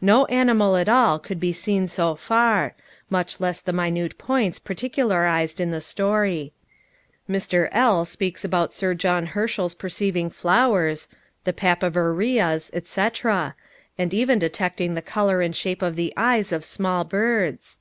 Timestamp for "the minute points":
3.60-4.60